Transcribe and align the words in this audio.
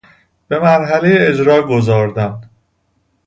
به 0.47 0.59
مرحله 0.59 1.15
اجراء 1.19 1.61
گذاردن 1.61 2.49